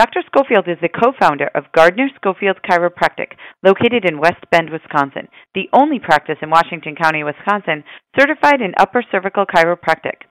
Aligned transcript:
Dr. 0.00 0.24
Schofield 0.32 0.64
is 0.66 0.80
the 0.80 0.88
co 0.88 1.12
founder 1.20 1.50
of 1.54 1.70
Gardner 1.76 2.08
Schofield 2.16 2.56
Chiropractic, 2.64 3.36
located 3.62 4.08
in 4.08 4.18
West 4.18 4.40
Bend, 4.50 4.70
Wisconsin, 4.70 5.28
the 5.54 5.68
only 5.74 5.98
practice 5.98 6.38
in 6.40 6.48
Washington 6.48 6.96
County, 6.96 7.22
Wisconsin, 7.22 7.84
certified 8.18 8.62
in 8.62 8.72
upper 8.78 9.04
cervical 9.12 9.44
chiropractic. 9.44 10.24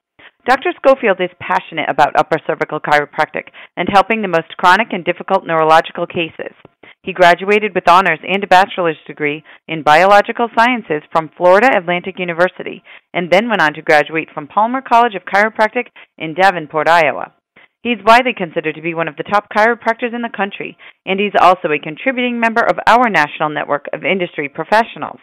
Dr. 0.48 0.74
Schofield 0.74 1.22
is 1.22 1.30
passionate 1.40 1.88
about 1.88 2.18
upper 2.18 2.40
cervical 2.48 2.80
chiropractic 2.80 3.54
and 3.78 3.88
helping 3.94 4.24
the 4.24 4.28
most 4.28 4.58
chronic 4.58 4.88
and 4.90 5.06
difficult 5.06 5.46
neurological 5.46 6.08
cases. 6.08 6.58
He 7.04 7.14
graduated 7.14 7.76
with 7.76 7.88
honors 7.88 8.26
and 8.28 8.44
a 8.44 8.48
bachelor's 8.48 8.98
degree 9.06 9.44
in 9.68 9.84
biological 9.84 10.50
sciences 10.58 11.04
from 11.12 11.30
Florida 11.38 11.70
Atlantic 11.78 12.18
University 12.18 12.82
and 13.14 13.30
then 13.30 13.48
went 13.48 13.62
on 13.62 13.76
to 13.76 13.84
graduate 13.84 14.30
from 14.34 14.48
Palmer 14.48 14.82
College 14.82 15.14
of 15.14 15.30
Chiropractic 15.32 15.94
in 16.18 16.34
Davenport, 16.34 16.90
Iowa. 16.90 17.34
He 17.82 17.92
is 17.92 18.04
widely 18.06 18.34
considered 18.36 18.76
to 18.76 18.82
be 18.82 18.94
one 18.94 19.08
of 19.08 19.16
the 19.16 19.24
top 19.24 19.48
chiropractors 19.56 20.14
in 20.14 20.22
the 20.22 20.36
country, 20.36 20.78
and 21.06 21.20
he's 21.20 21.38
also 21.40 21.70
a 21.72 21.80
contributing 21.80 22.40
member 22.40 22.62
of 22.62 22.78
our 22.86 23.10
national 23.10 23.50
network 23.50 23.86
of 23.94 24.04
industry 24.04 24.50
professionals. 24.50 25.20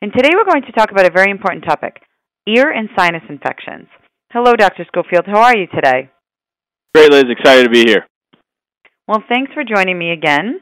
And 0.00 0.12
today 0.12 0.30
we're 0.32 0.50
going 0.50 0.62
to 0.62 0.72
talk 0.72 0.92
about 0.92 1.06
a 1.06 1.12
very 1.12 1.30
important 1.30 1.64
topic 1.64 2.00
ear 2.46 2.70
and 2.70 2.88
sinus 2.96 3.24
infections. 3.28 3.88
Hello, 4.30 4.54
Dr. 4.54 4.86
Schofield. 4.86 5.26
How 5.26 5.42
are 5.42 5.56
you 5.56 5.66
today? 5.66 6.10
Great, 6.94 7.10
Liz. 7.10 7.24
Excited 7.28 7.64
to 7.64 7.70
be 7.70 7.84
here. 7.84 8.06
Well, 9.06 9.22
thanks 9.28 9.52
for 9.52 9.64
joining 9.64 9.98
me 9.98 10.12
again. 10.12 10.60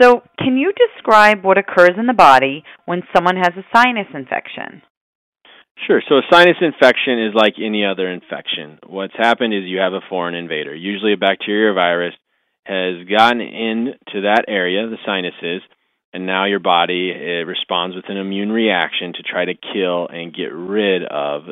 So, 0.00 0.22
can 0.38 0.56
you 0.56 0.72
describe 0.72 1.44
what 1.44 1.58
occurs 1.58 1.96
in 1.98 2.06
the 2.06 2.12
body 2.12 2.62
when 2.84 3.02
someone 3.14 3.36
has 3.36 3.52
a 3.56 3.64
sinus 3.74 4.08
infection? 4.14 4.82
Sure. 5.86 6.00
So, 6.08 6.16
a 6.16 6.22
sinus 6.30 6.56
infection 6.60 7.26
is 7.26 7.34
like 7.34 7.54
any 7.58 7.84
other 7.84 8.08
infection. 8.08 8.78
What's 8.86 9.16
happened 9.16 9.52
is 9.52 9.64
you 9.64 9.78
have 9.78 9.92
a 9.92 10.00
foreign 10.08 10.34
invader, 10.34 10.74
usually 10.74 11.12
a 11.12 11.16
bacteria 11.18 11.70
or 11.70 11.74
virus, 11.74 12.14
has 12.64 13.06
gotten 13.06 13.40
into 13.40 14.22
that 14.22 14.44
area, 14.48 14.88
the 14.88 14.96
sinuses, 15.04 15.62
and 16.14 16.26
now 16.26 16.46
your 16.46 16.60
body 16.60 17.10
responds 17.44 17.96
with 17.96 18.06
an 18.08 18.16
immune 18.16 18.50
reaction 18.50 19.12
to 19.14 19.22
try 19.22 19.44
to 19.44 19.54
kill 19.54 20.08
and 20.08 20.34
get 20.34 20.52
rid 20.54 21.02
of 21.04 21.42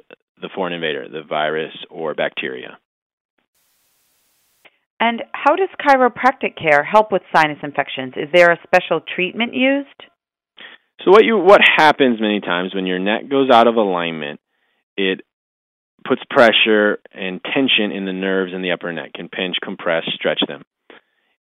the 0.41 0.49
foreign 0.55 0.73
invader, 0.73 1.09
the 1.09 1.23
virus 1.23 1.75
or 1.91 2.15
bacteria. 2.15 2.79
And 5.01 5.23
how 5.33 5.57
does 5.57 5.69
chiropractic 5.85 6.57
care 6.57 6.85
help 6.85 7.11
with 7.11 7.23
sinus 7.35 7.59
infections? 7.63 8.15
Is 8.17 8.29
there 8.33 8.53
a 8.53 8.59
special 8.63 9.01
treatment 9.01 9.53
used? 9.53 9.89
So 11.05 11.11
what 11.11 11.25
you 11.25 11.39
what 11.39 11.61
happens 11.77 12.21
many 12.21 12.41
times 12.41 12.75
when 12.75 12.87
your 12.87 12.99
neck 12.99 13.29
goes 13.29 13.51
out 13.51 13.67
of 13.67 13.77
alignment, 13.77 14.41
it 14.97 15.23
puts 16.07 16.23
pressure 16.29 16.99
and 17.13 17.41
tension 17.43 17.93
in 17.93 18.05
the 18.05 18.13
nerves 18.13 18.53
in 18.55 18.63
the 18.63 18.73
upper 18.73 18.93
neck, 18.93 19.13
can 19.15 19.29
pinch, 19.29 19.57
compress, 19.63 20.05
stretch 20.15 20.41
them. 20.47 20.63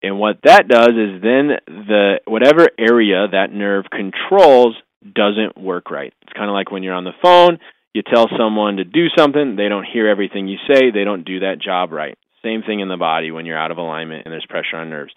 And 0.02 0.18
what 0.18 0.36
that 0.44 0.68
does 0.68 0.90
is 0.90 1.22
then 1.22 1.56
the 1.66 2.20
whatever 2.26 2.68
area 2.78 3.26
that 3.30 3.52
nerve 3.52 3.86
controls 3.90 4.76
doesn't 5.02 5.56
work 5.58 5.90
right. 5.90 6.12
It's 6.22 6.32
kind 6.32 6.50
of 6.50 6.54
like 6.54 6.70
when 6.70 6.82
you're 6.82 6.94
on 6.94 7.04
the 7.04 7.16
phone, 7.22 7.58
you 7.94 8.02
tell 8.02 8.28
someone 8.36 8.76
to 8.76 8.84
do 8.84 9.06
something, 9.16 9.56
they 9.56 9.68
don't 9.68 9.86
hear 9.90 10.08
everything 10.08 10.48
you 10.48 10.58
say, 10.68 10.90
they 10.90 11.04
don't 11.04 11.24
do 11.24 11.40
that 11.40 11.60
job 11.60 11.92
right. 11.92 12.18
Same 12.42 12.62
thing 12.62 12.80
in 12.80 12.88
the 12.88 12.96
body 12.96 13.30
when 13.30 13.46
you're 13.46 13.58
out 13.58 13.70
of 13.70 13.78
alignment 13.78 14.26
and 14.26 14.32
there's 14.32 14.46
pressure 14.48 14.76
on 14.76 14.90
nerves. 14.90 15.12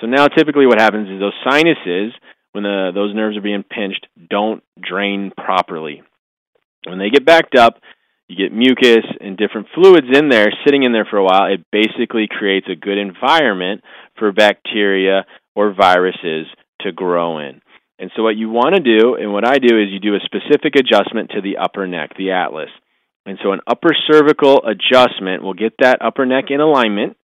So 0.00 0.06
now 0.06 0.26
typically 0.26 0.66
what 0.66 0.80
happens 0.80 1.08
is 1.08 1.20
those 1.20 1.38
sinuses, 1.48 2.12
when 2.56 2.62
the, 2.62 2.90
those 2.94 3.14
nerves 3.14 3.36
are 3.36 3.42
being 3.42 3.64
pinched, 3.68 4.06
don't 4.30 4.64
drain 4.80 5.30
properly. 5.36 6.02
When 6.88 6.98
they 6.98 7.10
get 7.10 7.26
backed 7.26 7.54
up, 7.54 7.74
you 8.28 8.36
get 8.48 8.56
mucus 8.56 9.04
and 9.20 9.36
different 9.36 9.66
fluids 9.74 10.06
in 10.10 10.30
there 10.30 10.46
sitting 10.64 10.82
in 10.82 10.92
there 10.92 11.04
for 11.04 11.18
a 11.18 11.22
while. 11.22 11.52
It 11.52 11.66
basically 11.70 12.26
creates 12.30 12.66
a 12.72 12.74
good 12.74 12.96
environment 12.96 13.82
for 14.18 14.32
bacteria 14.32 15.26
or 15.54 15.74
viruses 15.74 16.46
to 16.80 16.92
grow 16.92 17.40
in. 17.40 17.60
And 17.98 18.10
so, 18.16 18.22
what 18.22 18.36
you 18.36 18.48
want 18.48 18.74
to 18.74 18.80
do, 18.80 19.16
and 19.16 19.34
what 19.34 19.46
I 19.46 19.58
do, 19.58 19.78
is 19.78 19.90
you 19.90 20.00
do 20.00 20.14
a 20.14 20.24
specific 20.24 20.76
adjustment 20.76 21.32
to 21.32 21.42
the 21.42 21.58
upper 21.58 21.86
neck, 21.86 22.12
the 22.16 22.30
atlas. 22.30 22.70
And 23.26 23.38
so 23.42 23.52
an 23.52 23.60
upper 23.66 23.90
cervical 24.10 24.62
adjustment 24.64 25.42
will 25.42 25.54
get 25.54 25.74
that 25.80 26.00
upper 26.00 26.24
neck 26.24 26.44
in 26.48 26.60
alignment, 26.60 27.18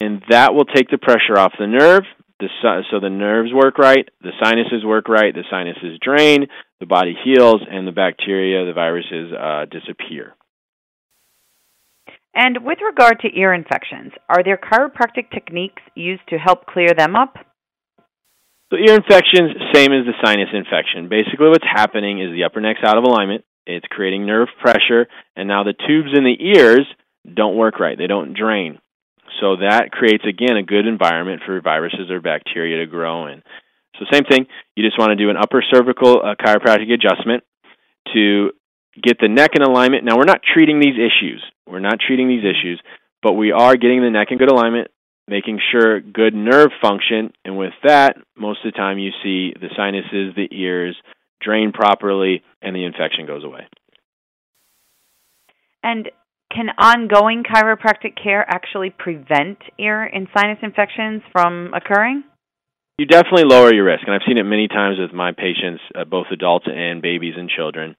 and 0.00 0.22
that 0.28 0.52
will 0.52 0.66
take 0.66 0.90
the 0.90 0.98
pressure 0.98 1.38
off 1.38 1.54
the 1.58 1.66
nerve. 1.66 2.02
The, 2.40 2.48
so 2.90 3.00
the 3.00 3.10
nerves 3.10 3.52
work 3.52 3.76
right, 3.76 4.08
the 4.22 4.32
sinuses 4.42 4.84
work 4.84 5.08
right, 5.08 5.34
the 5.34 5.44
sinuses 5.50 5.98
drain, 6.02 6.46
the 6.80 6.86
body 6.86 7.14
heals, 7.22 7.60
and 7.70 7.86
the 7.86 7.92
bacteria, 7.92 8.64
the 8.64 8.72
viruses 8.72 9.32
uh, 9.32 9.66
disappear. 9.70 10.34
And 12.34 12.64
with 12.64 12.78
regard 12.84 13.20
to 13.20 13.38
ear 13.38 13.52
infections, 13.52 14.12
are 14.28 14.42
there 14.42 14.56
chiropractic 14.56 15.30
techniques 15.34 15.82
used 15.94 16.22
to 16.28 16.38
help 16.38 16.64
clear 16.66 16.94
them 16.96 17.14
up? 17.14 17.34
So 18.70 18.78
ear 18.78 18.94
infections, 18.94 19.50
same 19.74 19.92
as 19.92 20.06
the 20.06 20.14
sinus 20.24 20.48
infection. 20.54 21.08
Basically, 21.08 21.48
what's 21.48 21.66
happening 21.66 22.20
is 22.20 22.30
the 22.32 22.44
upper 22.44 22.60
neck's 22.60 22.80
out 22.84 22.96
of 22.96 23.04
alignment. 23.04 23.44
It's 23.66 23.86
creating 23.90 24.26
nerve 24.26 24.48
pressure, 24.62 25.08
and 25.36 25.48
now 25.48 25.64
the 25.64 25.74
tubes 25.74 26.16
in 26.16 26.24
the 26.24 26.36
ears 26.56 26.86
don't 27.34 27.56
work 27.56 27.78
right. 27.80 27.98
They 27.98 28.06
don't 28.06 28.32
drain. 28.32 28.78
So 29.40 29.56
that 29.56 29.90
creates, 29.90 30.24
again, 30.28 30.56
a 30.56 30.62
good 30.62 30.86
environment 30.86 31.42
for 31.46 31.60
viruses 31.60 32.10
or 32.10 32.20
bacteria 32.20 32.78
to 32.78 32.86
grow 32.86 33.26
in. 33.26 33.42
So, 33.98 34.04
same 34.12 34.24
thing, 34.24 34.46
you 34.76 34.84
just 34.84 34.98
want 34.98 35.10
to 35.10 35.16
do 35.16 35.30
an 35.30 35.36
upper 35.36 35.64
cervical 35.72 36.20
uh, 36.22 36.34
chiropractic 36.34 36.92
adjustment 36.92 37.42
to 38.14 38.50
get 39.02 39.18
the 39.20 39.28
neck 39.28 39.50
in 39.54 39.62
alignment. 39.62 40.04
Now, 40.04 40.16
we're 40.16 40.24
not 40.24 40.42
treating 40.42 40.78
these 40.78 40.94
issues. 40.94 41.42
We're 41.66 41.80
not 41.80 41.98
treating 42.06 42.28
these 42.28 42.44
issues, 42.44 42.80
but 43.22 43.32
we 43.32 43.52
are 43.52 43.76
getting 43.76 44.02
the 44.02 44.10
neck 44.10 44.28
in 44.30 44.38
good 44.38 44.50
alignment, 44.50 44.88
making 45.26 45.60
sure 45.70 46.00
good 46.00 46.34
nerve 46.34 46.70
function, 46.82 47.32
and 47.44 47.56
with 47.56 47.72
that, 47.84 48.16
most 48.36 48.64
of 48.64 48.72
the 48.72 48.76
time 48.76 48.98
you 48.98 49.10
see 49.22 49.54
the 49.58 49.68
sinuses, 49.76 50.34
the 50.34 50.48
ears, 50.50 50.96
drain 51.40 51.72
properly, 51.72 52.42
and 52.60 52.74
the 52.74 52.84
infection 52.84 53.26
goes 53.26 53.44
away. 53.44 53.66
And 55.82 56.10
can 56.54 56.68
ongoing 56.78 57.42
chiropractic 57.42 58.20
care 58.22 58.44
actually 58.48 58.90
prevent 58.90 59.58
ear 59.78 60.02
and 60.02 60.28
sinus 60.36 60.58
infections 60.62 61.22
from 61.32 61.72
occurring? 61.74 62.24
You 62.98 63.06
definitely 63.06 63.44
lower 63.44 63.72
your 63.72 63.84
risk, 63.84 64.02
and 64.06 64.14
I've 64.14 64.26
seen 64.26 64.36
it 64.36 64.42
many 64.42 64.68
times 64.68 64.98
with 64.98 65.14
my 65.14 65.32
patients, 65.32 65.80
uh, 65.94 66.04
both 66.04 66.26
adults 66.30 66.66
and 66.68 67.00
babies 67.00 67.34
and 67.36 67.48
children. 67.48 67.96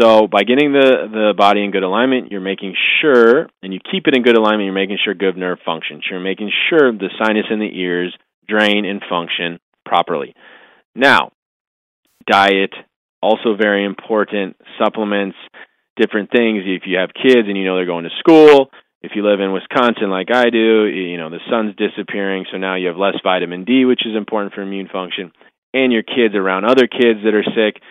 So 0.00 0.26
by 0.26 0.42
getting 0.42 0.72
the 0.72 1.08
the 1.12 1.34
body 1.36 1.62
in 1.62 1.70
good 1.70 1.82
alignment, 1.82 2.32
you're 2.32 2.40
making 2.40 2.74
sure, 3.00 3.48
and 3.62 3.72
you 3.72 3.78
keep 3.78 4.06
it 4.06 4.16
in 4.16 4.22
good 4.22 4.36
alignment. 4.36 4.64
You're 4.64 4.74
making 4.74 4.98
sure 5.04 5.14
good 5.14 5.36
nerve 5.36 5.58
functions. 5.64 6.04
You're 6.10 6.20
making 6.20 6.50
sure 6.68 6.92
the 6.92 7.10
sinus 7.22 7.46
in 7.50 7.60
the 7.60 7.70
ears 7.78 8.16
drain 8.48 8.84
and 8.84 9.02
function 9.08 9.60
properly. 9.84 10.34
Now, 10.94 11.32
diet, 12.26 12.72
also 13.22 13.54
very 13.56 13.84
important, 13.84 14.56
supplements, 14.82 15.36
different 15.96 16.30
things. 16.30 16.62
If 16.64 16.82
you 16.86 16.98
have 16.98 17.10
kids 17.14 17.48
and 17.48 17.56
you 17.56 17.64
know 17.64 17.76
they're 17.76 17.86
going 17.86 18.04
to 18.04 18.18
school, 18.18 18.70
if 19.02 19.12
you 19.14 19.26
live 19.26 19.40
in 19.40 19.52
Wisconsin 19.52 20.10
like 20.10 20.28
I 20.32 20.50
do, 20.50 20.86
you 20.86 21.18
know, 21.18 21.30
the 21.30 21.40
sun's 21.50 21.74
disappearing, 21.76 22.46
so 22.50 22.58
now 22.58 22.76
you 22.76 22.86
have 22.88 22.96
less 22.96 23.16
vitamin 23.22 23.64
D, 23.64 23.84
which 23.84 24.06
is 24.06 24.16
important 24.16 24.54
for 24.54 24.62
immune 24.62 24.88
function, 24.92 25.32
and 25.74 25.92
your 25.92 26.02
kids 26.02 26.34
around 26.34 26.64
other 26.64 26.86
kids 26.86 27.20
that 27.24 27.34
are 27.34 27.44
sick 27.44 27.82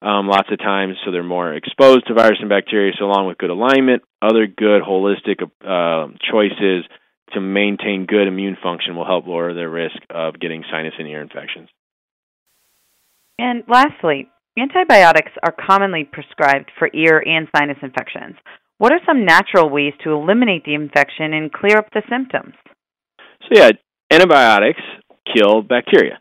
um, 0.00 0.28
lots 0.28 0.48
of 0.52 0.58
times, 0.58 0.94
so 1.04 1.10
they're 1.10 1.24
more 1.24 1.52
exposed 1.54 2.06
to 2.06 2.14
virus 2.14 2.38
and 2.40 2.48
bacteria. 2.48 2.92
So, 2.98 3.06
along 3.06 3.26
with 3.26 3.38
good 3.38 3.50
alignment, 3.50 4.02
other 4.22 4.46
good 4.46 4.82
holistic 4.82 5.42
uh, 5.42 6.12
choices 6.30 6.84
to 7.32 7.40
maintain 7.40 8.06
good 8.06 8.28
immune 8.28 8.56
function 8.62 8.94
will 8.94 9.04
help 9.04 9.26
lower 9.26 9.54
their 9.54 9.68
risk 9.68 9.96
of 10.08 10.38
getting 10.38 10.62
sinus 10.70 10.94
and 10.98 11.08
ear 11.08 11.20
infections. 11.20 11.68
And 13.40 13.64
lastly, 13.68 14.28
antibiotics 14.60 15.32
are 15.42 15.54
commonly 15.66 16.04
prescribed 16.04 16.70
for 16.78 16.90
ear 16.94 17.22
and 17.24 17.48
sinus 17.56 17.78
infections. 17.82 18.36
What 18.78 18.92
are 18.92 19.00
some 19.06 19.24
natural 19.24 19.70
ways 19.70 19.92
to 20.04 20.10
eliminate 20.10 20.64
the 20.64 20.74
infection 20.74 21.32
and 21.32 21.52
clear 21.52 21.78
up 21.78 21.90
the 21.92 22.02
symptoms? 22.08 22.54
So, 23.42 23.60
yeah, 23.60 23.70
antibiotics 24.10 24.80
kill 25.34 25.62
bacteria. 25.62 26.20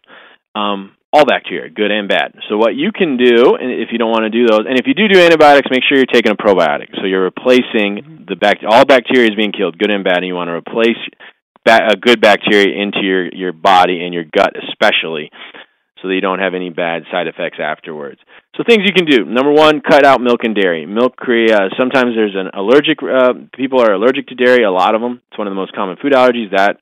Um, 0.56 0.98
all 1.14 1.26
bacteria, 1.26 1.70
good 1.70 1.92
and 1.92 2.10
bad. 2.10 2.34
So 2.50 2.58
what 2.58 2.76
you 2.76 2.92
can 2.92 3.18
do, 3.18 3.56
and 3.56 3.72
if 3.72 3.90
you 3.92 3.98
don't 3.98 4.12
want 4.12 4.24
to 4.24 4.30
do 4.30 4.46
those, 4.46 4.66
and 4.68 4.78
if 4.78 4.88
you 4.88 4.94
do 4.94 5.08
do 5.08 5.20
antibiotics, 5.20 5.70
make 5.72 5.84
sure 5.88 5.98
you're 5.98 6.06
taking 6.06 6.32
a 6.32 6.36
probiotic. 6.36 6.94
So 7.00 7.06
you're 7.06 7.24
replacing 7.24 8.04
mm-hmm. 8.04 8.26
the 8.28 8.36
bac- 8.36 8.66
all 8.68 8.86
bacteria 8.86 9.30
is 9.30 9.36
being 9.36 9.54
killed, 9.54 9.78
good 9.78 9.90
and 9.90 10.04
bad, 10.04 10.18
and 10.18 10.28
you 10.28 10.36
want 10.36 10.50
to 10.50 10.54
replace 10.54 11.00
ba- 11.68 11.90
a 11.92 11.96
good 11.96 12.20
bacteria 12.22 12.82
into 12.82 13.00
your 13.02 13.28
your 13.34 13.54
body 13.54 14.04
and 14.04 14.14
your 14.14 14.26
gut 14.26 14.54
especially 14.68 15.30
so 16.02 16.08
that 16.08 16.16
you 16.16 16.22
don't 16.22 16.40
have 16.40 16.54
any 16.54 16.70
bad 16.70 17.04
side 17.12 17.28
effects 17.28 17.58
afterwards. 17.62 18.20
So 18.56 18.64
things 18.68 18.84
you 18.86 18.94
can 18.94 19.06
do. 19.06 19.26
Number 19.26 19.52
one, 19.52 19.82
cut 19.82 20.06
out 20.06 20.22
milk 20.22 20.42
and 20.44 20.56
dairy. 20.56 20.86
Milk 20.86 21.16
create 21.16 21.52
uh, 21.52 21.70
sometimes 21.78 22.16
there's 22.16 22.36
an 22.36 22.50
allergic. 22.54 23.00
Uh, 23.02 23.34
people 23.56 23.82
are 23.82 23.94
allergic 23.94 24.28
to 24.28 24.36
dairy. 24.36 24.64
A 24.64 24.72
lot 24.72 24.96
of 24.96 25.02
them. 25.02 25.22
It's 25.30 25.38
one 25.38 25.48
of 25.48 25.52
the 25.52 25.60
most 25.60 25.74
common 25.74 25.98
food 26.02 26.14
allergies 26.14 26.52
that 26.56 26.78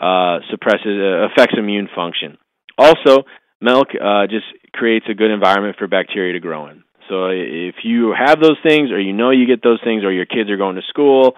uh, 0.00 0.40
suppresses 0.50 0.98
uh, 0.98 1.26
affects 1.30 1.54
immune 1.58 1.88
function. 1.94 2.38
Also, 2.76 3.24
milk 3.60 3.88
uh, 3.94 4.26
just 4.26 4.46
creates 4.72 5.06
a 5.08 5.14
good 5.14 5.30
environment 5.30 5.76
for 5.78 5.86
bacteria 5.86 6.32
to 6.32 6.40
grow 6.40 6.66
in. 6.68 6.82
So 7.08 7.26
if 7.28 7.76
you 7.84 8.14
have 8.16 8.40
those 8.40 8.56
things, 8.66 8.90
or 8.90 9.00
you 9.00 9.12
know 9.12 9.30
you 9.30 9.46
get 9.46 9.62
those 9.62 9.80
things, 9.84 10.04
or 10.04 10.12
your 10.12 10.26
kids 10.26 10.50
are 10.50 10.56
going 10.56 10.76
to 10.76 10.82
school, 10.88 11.36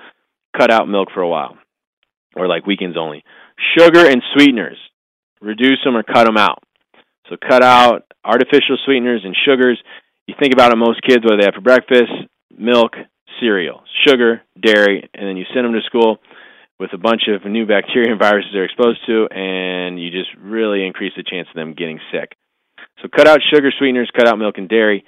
cut 0.56 0.70
out 0.70 0.88
milk 0.88 1.08
for 1.12 1.20
a 1.20 1.28
while, 1.28 1.58
or 2.34 2.46
like 2.46 2.66
weekends 2.66 2.96
only. 2.96 3.24
Sugar 3.76 4.06
and 4.06 4.22
sweeteners, 4.34 4.78
reduce 5.40 5.78
them 5.84 5.96
or 5.96 6.02
cut 6.02 6.24
them 6.24 6.36
out. 6.36 6.62
So 7.28 7.36
cut 7.36 7.62
out 7.62 8.04
artificial 8.24 8.78
sweeteners 8.84 9.22
and 9.24 9.36
sugars. 9.44 9.80
You 10.26 10.34
think 10.40 10.52
about 10.52 10.72
it, 10.72 10.76
most 10.76 11.02
kids, 11.02 11.24
what 11.24 11.38
they 11.38 11.44
have 11.44 11.54
for 11.54 11.60
breakfast, 11.60 12.12
milk, 12.56 12.92
cereal, 13.40 13.82
sugar, 14.06 14.42
dairy, 14.60 15.08
and 15.14 15.28
then 15.28 15.36
you 15.36 15.44
send 15.54 15.64
them 15.64 15.72
to 15.72 15.82
school 15.86 16.18
with 16.78 16.92
a 16.92 16.98
bunch 16.98 17.22
of 17.28 17.50
new 17.50 17.66
bacteria 17.66 18.10
and 18.10 18.20
viruses 18.20 18.50
they're 18.52 18.64
exposed 18.64 19.00
to, 19.06 19.26
and 19.30 20.00
you 20.00 20.10
just 20.10 20.30
really 20.38 20.84
increase 20.84 21.12
the 21.16 21.22
chance 21.22 21.48
of 21.48 21.54
them 21.54 21.74
getting 21.74 21.98
sick. 22.12 22.36
So 23.02 23.08
cut 23.14 23.26
out 23.26 23.40
sugar 23.52 23.70
sweeteners, 23.78 24.10
cut 24.16 24.28
out 24.28 24.38
milk 24.38 24.58
and 24.58 24.68
dairy, 24.68 25.04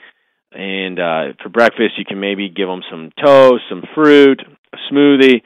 and 0.53 0.99
uh, 0.99 1.23
for 1.43 1.51
breakfast 1.51 1.99
you 1.99 2.05
can 2.05 2.21
maybe 2.21 2.49
give 2.49 2.69
them 2.69 2.83
some 2.91 3.11
toast, 3.23 3.65
some 3.69 3.83
fruit, 3.95 4.41
a 4.73 4.77
smoothie, 4.91 5.43